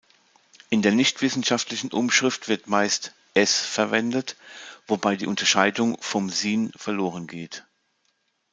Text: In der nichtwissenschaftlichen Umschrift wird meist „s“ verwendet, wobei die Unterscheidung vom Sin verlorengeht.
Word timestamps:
In 0.71 0.81
der 0.81 0.93
nichtwissenschaftlichen 0.93 1.91
Umschrift 1.91 2.47
wird 2.47 2.65
meist 2.67 3.13
„s“ 3.35 3.61
verwendet, 3.63 4.35
wobei 4.87 5.15
die 5.15 5.27
Unterscheidung 5.27 5.95
vom 6.01 6.31
Sin 6.31 6.71
verlorengeht. 6.75 7.67